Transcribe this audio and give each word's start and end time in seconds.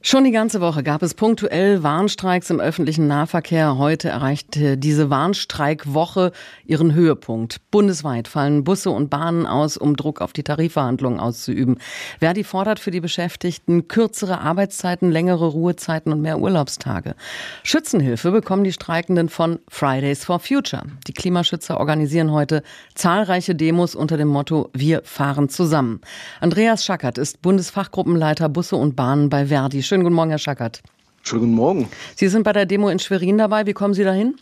Schon 0.00 0.22
die 0.22 0.30
ganze 0.30 0.60
Woche 0.60 0.84
gab 0.84 1.02
es 1.02 1.14
punktuell 1.14 1.82
Warnstreiks 1.82 2.50
im 2.50 2.60
öffentlichen 2.60 3.08
Nahverkehr. 3.08 3.78
Heute 3.78 4.08
erreichte 4.08 4.78
diese 4.78 5.10
Warnstreikwoche 5.10 6.30
ihren 6.64 6.94
Höhepunkt. 6.94 7.60
Bundesweit 7.72 8.28
fallen 8.28 8.62
Busse 8.62 8.90
und 8.90 9.10
Bahnen 9.10 9.44
aus, 9.44 9.76
um 9.76 9.96
Druck 9.96 10.20
auf 10.20 10.32
die 10.32 10.44
Tarifverhandlungen 10.44 11.18
auszuüben. 11.18 11.78
Verdi 12.20 12.44
fordert 12.44 12.78
für 12.78 12.92
die 12.92 13.00
Beschäftigten 13.00 13.88
kürzere 13.88 14.40
Arbeitszeiten, 14.40 15.10
längere 15.10 15.46
Ruhezeiten 15.46 16.12
und 16.12 16.22
mehr 16.22 16.38
Urlaubstage. 16.38 17.16
Schützenhilfe 17.64 18.30
bekommen 18.30 18.62
die 18.62 18.72
Streikenden 18.72 19.28
von 19.28 19.58
Fridays 19.66 20.24
for 20.24 20.38
Future. 20.38 20.84
Die 21.08 21.12
Klimaschützer 21.12 21.80
organisieren 21.80 22.30
heute 22.30 22.62
zahlreiche 22.94 23.56
Demos 23.56 23.96
unter 23.96 24.16
dem 24.16 24.28
Motto 24.28 24.70
Wir 24.74 25.02
fahren 25.02 25.48
zusammen. 25.48 26.00
Andreas 26.40 26.84
Schackert 26.84 27.18
ist 27.18 27.42
Bundesfachgruppenleiter 27.42 28.48
Busse 28.48 28.76
und 28.76 28.94
Bahnen 28.94 29.28
bei 29.28 29.46
Verdi. 29.46 29.87
Schönen 29.88 30.02
guten 30.02 30.16
Morgen, 30.16 30.28
Herr 30.28 30.38
Schackert. 30.38 30.82
Schönen 31.22 31.40
guten 31.40 31.54
Morgen. 31.54 31.88
Sie 32.14 32.28
sind 32.28 32.42
bei 32.42 32.52
der 32.52 32.66
Demo 32.66 32.90
in 32.90 32.98
Schwerin 32.98 33.38
dabei. 33.38 33.64
Wie 33.64 33.72
kommen 33.72 33.94
Sie 33.94 34.04
dahin? 34.04 34.36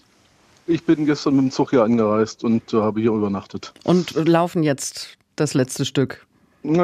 Ich 0.66 0.82
bin 0.82 1.06
gestern 1.06 1.37
mit 1.37 1.45
dem 1.45 1.50
Zug 1.52 1.70
hier 1.70 1.84
angereist 1.84 2.42
und 2.42 2.74
äh, 2.74 2.78
habe 2.78 3.00
hier 3.00 3.12
übernachtet. 3.12 3.73
Und 3.84 4.12
laufen 4.27 4.64
jetzt 4.64 5.16
das 5.37 5.54
letzte 5.54 5.84
Stück? 5.84 6.27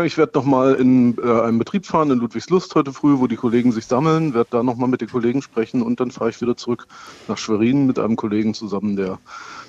Ich 0.05 0.17
werde 0.17 0.33
noch 0.35 0.45
mal 0.45 0.75
in 0.75 1.17
äh, 1.19 1.41
einen 1.43 1.59
Betrieb 1.59 1.87
fahren 1.87 2.13
in 2.13 2.19
Ludwigslust 2.21 2.73
heute 2.77 2.93
früh, 2.93 3.19
wo 3.19 3.27
die 3.27 3.35
Kollegen 3.35 3.73
sich 3.73 3.87
sammeln, 3.87 4.33
werde 4.33 4.51
da 4.51 4.63
noch 4.63 4.77
mal 4.77 4.87
mit 4.87 5.01
den 5.01 5.09
Kollegen 5.09 5.43
sprechen 5.43 5.83
und 5.83 5.99
dann 5.99 6.13
fahre 6.13 6.31
ich 6.31 6.41
wieder 6.41 6.57
zurück 6.57 6.87
nach 7.27 7.37
Schwerin 7.37 7.87
mit 7.87 7.99
einem 7.99 8.15
Kollegen 8.15 8.55
zusammen, 8.55 8.95
der 8.95 9.19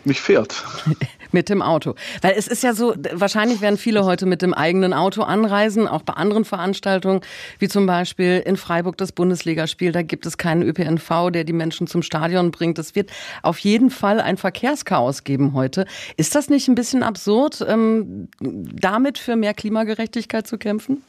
mich 0.06 0.22
fährt. 0.22 0.64
mit 1.32 1.50
dem 1.50 1.64
Auto. 1.64 1.96
Weil 2.22 2.36
es 2.38 2.48
ist 2.48 2.62
ja 2.62 2.76
so, 2.76 2.94
wahrscheinlich 3.12 3.62
werden 3.62 3.78
viele 3.78 4.06
heute 4.06 4.28
mit 4.28 4.44
dem 4.44 4.54
eigenen 4.54 4.94
Auto 4.94 5.24
anreisen, 5.24 5.88
auch 5.88 6.04
bei 6.04 6.14
anderen 6.14 6.46
Veranstaltungen, 6.46 7.22
wie 7.58 7.70
zum 7.70 7.88
Beispiel 7.88 8.44
in 8.46 8.56
Freiburg 8.56 8.98
das 8.98 9.14
Bundesligaspiel. 9.14 9.94
Da 9.94 10.04
gibt 10.04 10.28
es 10.28 10.38
keinen 10.38 10.62
ÖPNV, 10.62 11.32
der 11.32 11.44
die 11.44 11.54
Menschen 11.54 11.88
zum 11.88 12.04
Stadion 12.04 12.52
bringt. 12.52 12.78
Es 12.78 12.94
wird 12.94 13.10
auf 13.42 13.58
jeden 13.60 13.90
Fall 13.90 14.20
ein 14.20 14.38
Verkehrschaos 14.38 15.24
geben 15.24 15.54
heute. 15.54 15.86
Ist 16.18 16.36
das 16.36 16.50
nicht 16.50 16.68
ein 16.68 16.76
bisschen 16.76 17.02
absurd, 17.02 17.66
ähm, 17.68 18.28
damit 18.40 19.18
für 19.18 19.36
mehr 19.36 19.56
Klimagerechtigkeit 19.56 20.03
zu 20.12 20.58
kämpfen? 20.58 21.02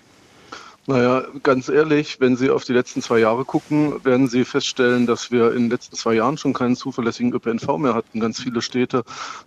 Naja, 0.86 1.24
ganz 1.42 1.70
ehrlich, 1.70 2.20
wenn 2.20 2.36
Sie 2.36 2.50
auf 2.50 2.64
die 2.64 2.74
letzten 2.74 3.00
zwei 3.00 3.18
Jahre 3.18 3.46
gucken, 3.46 4.04
werden 4.04 4.28
Sie 4.28 4.44
feststellen, 4.44 5.06
dass 5.06 5.30
wir 5.30 5.52
in 5.52 5.62
den 5.62 5.70
letzten 5.70 5.96
zwei 5.96 6.12
Jahren 6.12 6.36
schon 6.36 6.52
keinen 6.52 6.76
zuverlässigen 6.76 7.32
ÖPNV 7.32 7.78
mehr 7.78 7.94
hatten. 7.94 8.20
Ganz 8.20 8.42
viele 8.42 8.60
Städte 8.60 9.02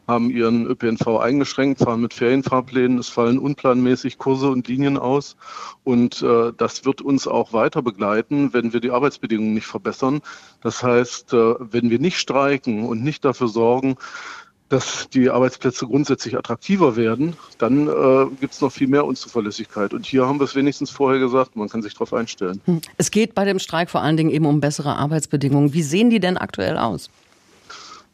haben 0.08 0.32
ihren 0.32 0.66
ÖPNV 0.66 1.20
eingeschränkt, 1.20 1.82
fahren 1.82 2.02
mit 2.02 2.16
Ferienfahrplänen, 2.16 2.98
es 2.98 3.10
fallen 3.10 3.38
unplanmäßig 3.38 4.18
Kurse 4.18 4.50
und 4.50 4.68
Linien 4.68 4.98
aus. 4.98 5.36
Und 5.84 6.24
äh, 6.24 6.54
das 6.58 6.86
wird 6.86 7.02
uns 7.02 7.28
auch 7.28 7.54
weiter 7.54 7.84
begleiten, 7.84 8.52
wenn 8.54 8.74
wir 8.74 8.80
die 8.80 8.90
Arbeitsbedingungen 8.90 9.54
nicht 9.54 9.68
verbessern. 9.68 10.22
Das 10.64 10.82
heißt, 10.82 11.34
äh, 11.34 11.54
wenn 11.60 11.92
wir 11.92 12.00
nicht 12.00 12.18
streiken 12.18 12.84
und 12.84 13.04
nicht 13.04 13.24
dafür 13.24 13.48
sorgen, 13.48 13.98
dass 14.70 15.08
die 15.10 15.30
Arbeitsplätze 15.30 15.86
grundsätzlich 15.86 16.38
attraktiver 16.38 16.96
werden, 16.96 17.36
dann 17.58 17.88
äh, 17.88 18.26
gibt 18.40 18.54
es 18.54 18.62
noch 18.62 18.72
viel 18.72 18.88
mehr 18.88 19.06
Unzuverlässigkeit. 19.06 19.94
Und 19.94 20.06
hier 20.06 20.26
haben 20.26 20.40
wir 20.40 20.46
es 20.46 20.56
wenigstens 20.56 20.90
vorher 20.90 21.20
gesagt, 21.20 21.56
man 21.56 21.70
kann 21.70 21.82
sich 21.82 21.94
darauf 21.94 22.14
einstellen. 22.14 22.62
Hm. 22.66 22.82
Es 22.98 23.12
geht 23.12 23.34
bei 23.34 23.46
dem 23.46 23.60
Streik 23.60 23.90
vor 23.90 24.02
allen 24.02 24.18
Dingen 24.18 24.30
eben 24.30 24.46
um 24.46 24.60
bessere 24.60 24.96
Arbeitsbedingungen. 24.96 25.74
Wie 25.74 25.84
sehen 25.84 26.10
die 26.10 26.20
denn 26.20 26.38
aktuell 26.38 26.78
aus? 26.78 27.10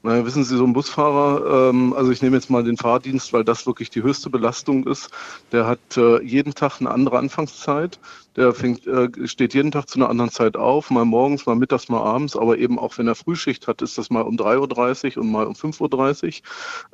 Naja, 0.05 0.25
wissen 0.25 0.43
Sie, 0.43 0.57
so 0.57 0.65
ein 0.65 0.73
Busfahrer, 0.73 1.69
ähm, 1.69 1.93
also 1.93 2.11
ich 2.11 2.21
nehme 2.21 2.35
jetzt 2.35 2.49
mal 2.49 2.61
den 2.61 2.75
Fahrdienst, 2.75 3.31
weil 3.31 3.45
das 3.45 3.65
wirklich 3.65 3.89
die 3.89 4.03
höchste 4.03 4.29
Belastung 4.29 4.85
ist, 4.85 5.09
der 5.53 5.65
hat 5.65 5.79
äh, 5.95 6.21
jeden 6.21 6.53
Tag 6.53 6.81
eine 6.81 6.91
andere 6.91 7.17
Anfangszeit. 7.17 7.99
Der 8.35 8.53
fängt, 8.53 8.87
äh, 8.87 9.09
steht 9.25 9.53
jeden 9.53 9.71
Tag 9.71 9.89
zu 9.89 9.99
einer 9.99 10.09
anderen 10.09 10.31
Zeit 10.31 10.57
auf, 10.57 10.89
mal 10.89 11.05
morgens, 11.05 11.45
mal 11.45 11.55
mittags, 11.55 11.89
mal 11.89 12.01
abends, 12.01 12.35
aber 12.35 12.57
eben 12.57 12.79
auch 12.79 12.97
wenn 12.97 13.07
er 13.07 13.15
Frühschicht 13.15 13.67
hat, 13.67 13.81
ist 13.81 13.97
das 13.97 14.09
mal 14.09 14.21
um 14.21 14.35
3.30 14.35 15.17
Uhr 15.17 15.23
und 15.23 15.31
mal 15.31 15.45
um 15.45 15.53
5.30 15.53 16.41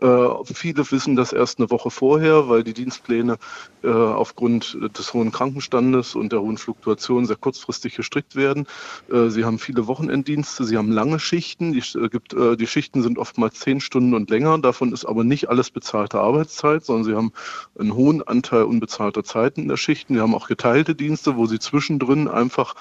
Uhr. 0.02 0.42
Äh, 0.42 0.54
viele 0.54 0.90
wissen 0.92 1.16
das 1.16 1.34
erst 1.34 1.60
eine 1.60 1.70
Woche 1.70 1.90
vorher, 1.92 2.50
weil 2.50 2.64
die 2.64 2.74
Dienstpläne 2.74 3.38
äh, 3.84 3.90
aufgrund 3.90 4.78
des 4.98 5.14
hohen 5.14 5.32
Krankenstandes 5.32 6.16
und 6.16 6.32
der 6.32 6.42
hohen 6.42 6.58
Fluktuation 6.58 7.26
sehr 7.26 7.36
kurzfristig 7.36 7.96
gestrickt 7.96 8.36
werden. 8.36 8.68
Äh, 9.12 9.30
sie 9.30 9.46
haben 9.46 9.60
viele 9.60 9.88
Wochenenddienste, 9.88 10.66
sie 10.66 10.78
haben 10.78 10.92
lange 10.92 11.20
Schichten. 11.20 11.74
Die, 11.74 11.80
äh, 11.98 12.10
gibt, 12.10 12.34
äh, 12.34 12.58
die 12.58 12.68
Schichten 12.68 13.02
sind 13.02 13.18
oftmals 13.18 13.60
zehn 13.60 13.82
Stunden 13.82 14.14
und 14.14 14.30
länger. 14.30 14.58
Davon 14.60 14.94
ist 14.94 15.06
aber 15.06 15.24
nicht 15.24 15.50
alles 15.50 15.72
bezahlte 15.72 16.20
Arbeitszeit, 16.20 16.84
sondern 16.84 17.06
sie 17.06 17.16
haben 17.16 17.32
einen 17.78 17.94
hohen 17.94 18.22
Anteil 18.22 18.64
unbezahlter 18.64 19.24
Zeiten 19.24 19.62
in 19.62 19.68
der 19.68 19.78
Schichten. 19.78 20.16
Sie 20.16 20.22
haben 20.22 20.36
auch 20.36 20.48
geteilte 20.48 20.96
Dienste 20.96 21.29
wo 21.36 21.46
sie 21.46 21.60
zwischendrin 21.60 22.28
einfach 22.28 22.76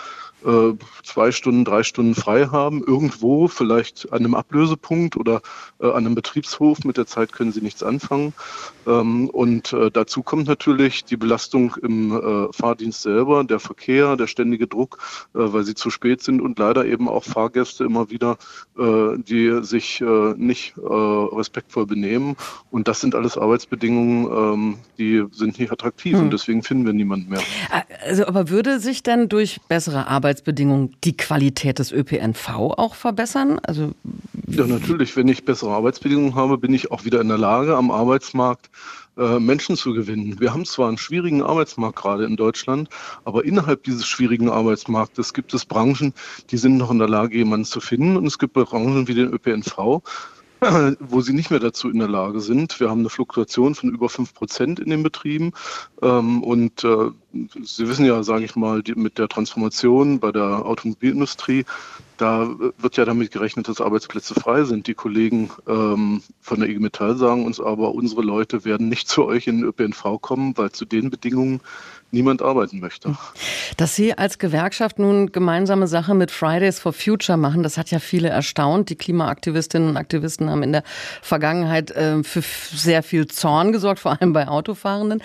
äh, 0.44 0.74
zwei 1.02 1.32
Stunden, 1.32 1.64
drei 1.64 1.82
Stunden 1.82 2.14
frei 2.14 2.46
haben, 2.46 2.84
irgendwo, 2.84 3.48
vielleicht 3.48 4.12
an 4.12 4.20
einem 4.20 4.34
Ablösepunkt 4.34 5.16
oder 5.16 5.40
äh, 5.80 5.86
an 5.86 6.06
einem 6.06 6.14
Betriebshof. 6.14 6.84
Mit 6.84 6.96
der 6.96 7.06
Zeit 7.06 7.32
können 7.32 7.50
sie 7.50 7.60
nichts 7.60 7.82
anfangen. 7.82 8.34
Ähm, 8.86 9.28
und 9.30 9.72
äh, 9.72 9.90
dazu 9.90 10.22
kommt 10.22 10.46
natürlich 10.46 11.04
die 11.04 11.16
Belastung 11.16 11.74
im 11.82 12.48
Fahrdienst 12.52 13.02
selber, 13.02 13.44
der 13.44 13.60
Verkehr, 13.60 14.16
der 14.16 14.26
ständige 14.26 14.66
Druck, 14.66 14.98
weil 15.32 15.64
sie 15.64 15.74
zu 15.74 15.90
spät 15.90 16.22
sind 16.22 16.40
und 16.40 16.58
leider 16.58 16.84
eben 16.86 17.08
auch 17.08 17.24
Fahrgäste 17.24 17.84
immer 17.84 18.10
wieder, 18.10 18.38
die 18.76 19.58
sich 19.62 20.02
nicht 20.36 20.74
respektvoll 20.76 21.86
benehmen. 21.86 22.36
Und 22.70 22.88
das 22.88 23.00
sind 23.00 23.14
alles 23.14 23.36
Arbeitsbedingungen, 23.36 24.26
ähm, 24.26 24.78
die 24.98 25.24
sind 25.32 25.58
nicht 25.58 25.72
attraktiv 25.72 26.14
hm. 26.14 26.24
und 26.24 26.32
deswegen 26.32 26.62
finden 26.62 26.86
wir 26.86 26.92
niemanden 26.92 27.30
mehr. 27.30 27.42
Also, 28.04 28.26
aber 28.26 28.37
würde 28.46 28.78
sich 28.78 29.02
denn 29.02 29.28
durch 29.28 29.60
bessere 29.68 30.06
Arbeit 30.06 30.28
Arbeitsbedingungen 30.28 30.94
die 31.04 31.16
Qualität 31.16 31.78
des 31.78 31.90
ÖPNV 31.90 32.48
auch 32.76 32.94
verbessern? 32.94 33.58
Also 33.62 33.92
ja, 34.46 34.66
natürlich. 34.66 35.16
Wenn 35.16 35.28
ich 35.28 35.44
bessere 35.44 35.70
Arbeitsbedingungen 35.70 36.34
habe, 36.34 36.58
bin 36.58 36.74
ich 36.74 36.90
auch 36.90 37.04
wieder 37.04 37.20
in 37.20 37.28
der 37.28 37.38
Lage, 37.38 37.76
am 37.76 37.90
Arbeitsmarkt 37.90 38.68
äh, 39.16 39.38
Menschen 39.38 39.76
zu 39.76 39.94
gewinnen. 39.94 40.38
Wir 40.38 40.52
haben 40.52 40.66
zwar 40.66 40.88
einen 40.88 40.98
schwierigen 40.98 41.42
Arbeitsmarkt 41.42 41.96
gerade 41.96 42.24
in 42.24 42.36
Deutschland, 42.36 42.88
aber 43.24 43.44
innerhalb 43.44 43.84
dieses 43.84 44.06
schwierigen 44.06 44.50
Arbeitsmarktes 44.50 45.32
gibt 45.32 45.54
es 45.54 45.64
Branchen, 45.64 46.12
die 46.50 46.58
sind 46.58 46.76
noch 46.76 46.90
in 46.90 46.98
der 46.98 47.08
Lage, 47.08 47.38
jemanden 47.38 47.64
zu 47.64 47.80
finden. 47.80 48.16
Und 48.16 48.26
es 48.26 48.38
gibt 48.38 48.52
Branchen 48.52 49.08
wie 49.08 49.14
den 49.14 49.32
ÖPNV, 49.32 50.02
wo 51.00 51.20
sie 51.20 51.32
nicht 51.32 51.50
mehr 51.50 51.60
dazu 51.60 51.88
in 51.88 52.00
der 52.00 52.08
Lage 52.08 52.40
sind. 52.40 52.78
Wir 52.80 52.90
haben 52.90 53.00
eine 53.00 53.10
Fluktuation 53.10 53.74
von 53.74 53.90
über 53.90 54.08
fünf 54.08 54.34
Prozent 54.34 54.78
in 54.78 54.90
den 54.90 55.02
Betrieben. 55.02 55.52
Ähm, 56.02 56.42
und 56.42 56.84
äh, 56.84 57.10
Sie 57.32 57.88
wissen 57.88 58.06
ja, 58.06 58.22
sage 58.22 58.44
ich 58.44 58.56
mal, 58.56 58.82
mit 58.94 59.18
der 59.18 59.28
Transformation 59.28 60.18
bei 60.18 60.32
der 60.32 60.64
Automobilindustrie, 60.64 61.64
da 62.18 62.48
wird 62.78 62.96
ja 62.96 63.04
damit 63.04 63.30
gerechnet, 63.30 63.68
dass 63.68 63.80
Arbeitsplätze 63.80 64.34
frei 64.34 64.64
sind. 64.64 64.88
Die 64.88 64.94
Kollegen 64.94 65.50
ähm, 65.68 66.22
von 66.40 66.58
der 66.58 66.68
IG 66.68 66.80
Metall 66.80 67.16
sagen 67.16 67.46
uns 67.46 67.60
aber, 67.60 67.94
unsere 67.94 68.22
Leute 68.22 68.64
werden 68.64 68.88
nicht 68.88 69.08
zu 69.08 69.24
euch 69.24 69.46
in 69.46 69.58
den 69.58 69.66
ÖPNV 69.66 70.20
kommen, 70.20 70.56
weil 70.56 70.72
zu 70.72 70.84
den 70.84 71.10
Bedingungen 71.10 71.60
niemand 72.10 72.40
arbeiten 72.42 72.80
möchte. 72.80 73.16
Dass 73.76 73.94
Sie 73.94 74.16
als 74.16 74.38
Gewerkschaft 74.38 74.98
nun 74.98 75.30
gemeinsame 75.30 75.86
Sache 75.86 76.14
mit 76.14 76.30
Fridays 76.30 76.80
for 76.80 76.92
Future 76.92 77.36
machen, 77.36 77.62
das 77.62 77.76
hat 77.76 77.90
ja 77.90 77.98
viele 77.98 78.28
erstaunt. 78.28 78.88
Die 78.88 78.96
Klimaaktivistinnen 78.96 79.90
und 79.90 79.96
Aktivisten 79.96 80.50
haben 80.50 80.62
in 80.62 80.72
der 80.72 80.84
Vergangenheit 81.20 81.90
äh, 81.90 82.22
für 82.24 82.42
sehr 82.42 83.02
viel 83.02 83.26
Zorn 83.26 83.72
gesorgt, 83.72 84.00
vor 84.00 84.18
allem 84.18 84.32
bei 84.32 84.48
Autofahrenden. 84.48 85.22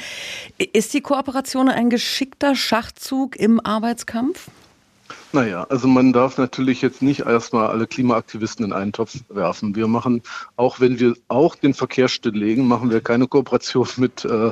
Ist 0.74 0.94
die 0.94 1.02
Kooperation 1.02 1.69
ein 1.69 1.90
geschickter 2.03 2.53
Schachzug 2.53 3.38
im 3.38 3.66
Arbeitskampf? 3.66 4.50
Naja, 5.31 5.66
also 5.69 5.88
man 5.88 6.12
darf 6.12 6.38
natürlich 6.38 6.81
jetzt 6.81 7.02
nicht 7.02 7.22
erstmal 7.22 7.68
alle 7.68 7.88
Klimaaktivisten 7.88 8.66
in 8.66 8.74
einen 8.74 8.91
Topf 8.91 9.16
werfen. 9.30 9.74
Wir 9.74 9.88
machen, 9.88 10.22
auch 10.58 10.81
wenn 10.81 11.00
wir 11.00 11.16
auch 11.30 11.56
den 11.56 11.74
Verkehr 11.74 12.09
stilllegen, 12.09 12.68
machen 12.68 12.92
wir 12.92 13.00
keine 13.00 13.28
Kooperation 13.28 13.88
mit 13.97 14.25
äh, 14.25 14.52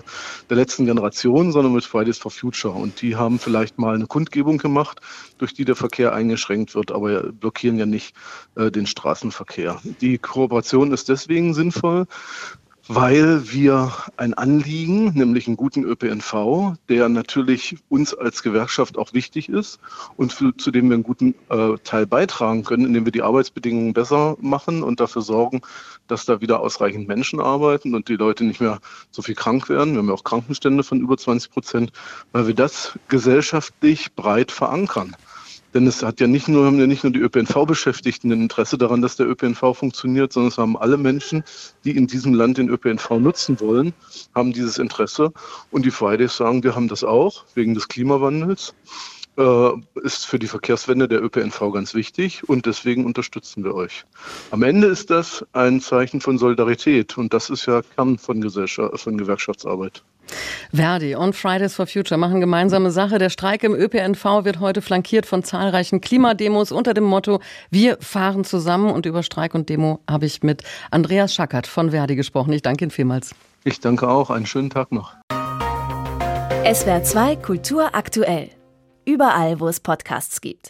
der 0.50 0.58
letzten 0.58 0.86
Generation, 0.86 1.52
sondern 1.52 1.74
mit 1.74 1.84
Fridays 1.84 2.20
for 2.20 2.32
Future. 2.32 2.74
Und 2.74 3.02
die 3.02 3.18
haben 3.18 3.38
vielleicht 3.38 3.78
mal 3.78 3.96
eine 3.96 4.08
Kundgebung 4.08 4.58
gemacht, 4.58 5.02
durch 5.38 5.54
die 5.54 5.66
der 5.66 5.76
Verkehr 5.76 6.14
eingeschränkt 6.14 6.74
wird, 6.74 6.94
aber 6.94 7.34
blockieren 7.34 7.78
ja 7.78 7.86
nicht 7.86 8.16
äh, 8.56 8.72
den 8.72 8.88
Straßenverkehr. 8.88 9.82
Die 10.00 10.18
Kooperation 10.18 10.94
ist 10.94 11.10
deswegen 11.10 11.54
sinnvoll, 11.54 12.08
weil 12.88 13.52
wir 13.52 13.92
ein 14.18 14.34
Anliegen, 14.34 15.14
nämlich 15.14 15.48
einen 15.48 15.58
guten 15.58 15.84
ÖPNV, 15.84 16.76
der 16.90 17.10
natürlich 17.10 17.78
uns 17.90 18.14
als 18.14 18.44
Gewerkschaft 18.44 18.98
auch 18.98 19.14
wichtig 19.14 19.50
ist 19.50 19.80
und 20.18 20.34
für, 20.34 20.56
zu 20.58 20.72
dem 20.72 20.90
wir 20.90 20.96
einen 20.96 21.04
guten 21.04 21.36
äh, 21.50 21.78
Teil 21.84 22.08
beitragen 22.08 22.64
können, 22.64 22.86
indem 22.86 23.06
wir 23.06 23.12
die 23.12 23.22
Arbeitsbedingungen 23.22 23.94
besser 23.94 24.36
machen 24.42 24.84
und 24.84 25.00
dafür 25.00 25.22
sorgen, 25.22 25.62
dass 26.08 26.26
da 26.26 26.42
wieder 26.42 26.60
ausreichend 26.60 27.08
Menschen 27.08 27.40
arbeiten 27.40 27.96
und 27.96 28.10
die 28.10 28.16
Leute 28.16 28.44
nicht 28.44 28.62
mehr 28.62 28.80
so 29.12 29.22
viel 29.22 29.36
krank 29.36 29.70
werden. 29.70 29.94
Wir 29.94 30.00
haben 30.00 30.08
ja 30.08 30.14
auch 30.14 30.24
Krankenstände 30.24 30.84
von 30.84 31.00
über 31.00 31.18
20 31.18 31.52
Prozent, 31.52 31.92
weil 32.32 32.48
wir 32.48 32.56
das 32.56 32.98
gesellschaftlich 33.08 34.14
breit 34.16 34.52
verankern. 34.52 35.16
Denn 35.74 35.88
es 35.88 36.04
hat 36.04 36.20
ja 36.20 36.28
nicht 36.28 36.48
nur, 36.48 36.66
haben 36.66 36.80
ja 36.80 36.88
nicht 36.88 37.04
nur 37.04 37.14
die 37.14 37.20
ÖPNV-Beschäftigten 37.20 38.32
ein 38.32 38.42
Interesse 38.42 38.78
daran, 38.78 39.02
dass 39.02 39.16
der 39.16 39.30
ÖPNV 39.30 39.74
funktioniert, 39.74 40.34
sondern 40.34 40.50
es 40.50 40.58
haben 40.58 40.78
alle 40.78 40.98
Menschen, 40.98 41.44
die 41.86 41.96
in 41.96 42.08
diesem 42.08 42.34
Land 42.34 42.58
den 42.58 42.70
ÖPNV 42.70 43.12
nutzen 43.12 43.60
wollen, 43.60 43.94
haben 44.36 44.54
dieses 44.54 44.78
Interesse. 44.78 45.32
Und 45.72 45.86
die 45.86 45.92
Fridays 45.92 46.36
sagen, 46.38 46.64
wir 46.64 46.76
haben 46.76 46.88
das 46.88 47.04
auch 47.04 47.46
wegen 47.56 47.74
des 47.74 47.88
Klimawandels 47.88 48.74
äh, 49.38 49.70
ist 50.04 50.26
für 50.26 50.40
die 50.40 50.48
Verkehrswende 50.48 51.08
der 51.08 51.24
ÖPNV 51.24 51.72
ganz 51.74 51.94
wichtig 51.94 52.48
und 52.48 52.66
deswegen 52.66 53.06
unterstützen 53.06 53.64
wir 53.64 53.74
euch. 53.74 54.06
Am 54.52 54.64
Ende 54.64 54.88
ist 54.88 55.10
das 55.10 55.46
ein 55.54 55.82
Zeichen 55.82 56.22
von 56.22 56.38
Solidarität 56.38 57.18
und 57.18 57.34
das 57.34 57.50
ist 57.50 57.66
ja 57.66 57.82
Kern 57.96 58.18
von, 58.18 58.42
Gesellschaft, 58.42 59.00
von 59.00 59.18
Gewerkschaftsarbeit. 59.18 60.04
Verdi 60.74 61.16
und 61.16 61.36
Fridays 61.36 61.76
for 61.76 61.86
Future 61.86 62.18
machen 62.18 62.40
gemeinsame 62.40 62.92
Sache. 62.92 63.18
Der 63.18 63.30
Streik 63.30 63.64
im 63.64 63.74
ÖPNV 63.74 64.46
wird 64.46 64.60
heute 64.60 64.82
flankiert 64.82 65.26
von 65.26 65.44
zahlreichen 65.44 66.00
Klimademos 66.00 66.72
unter 66.72 66.94
dem 66.94 67.04
Motto 67.04 67.42
Wir 67.70 67.98
fahren 68.00 68.44
zusammen. 68.44 68.92
Und 68.92 69.06
über 69.06 69.24
Streik 69.24 69.54
und 69.54 69.70
Demo 69.70 70.00
habe 70.10 70.26
ich 70.26 70.44
mit 70.44 70.64
Andreas 70.90 71.34
Schackert 71.34 71.68
von 71.68 71.92
Verdi 71.92 72.16
gesprochen. 72.16 72.54
Ich 72.54 72.62
danke 72.62 72.86
Ihnen 72.86 72.92
vielmals. 72.92 73.36
Ich 73.64 73.80
danke 73.80 74.08
auch. 74.08 74.30
Einen 74.30 74.46
schönen 74.46 74.70
Tag 74.70 74.92
noch. 74.92 75.14
SWR 76.64 77.04
2 77.04 77.36
Kultur 77.38 77.94
aktuell. 77.94 78.50
Überall, 79.06 79.60
wo 79.60 79.68
es 79.68 79.80
Podcasts 79.80 80.42
gibt. 80.42 80.70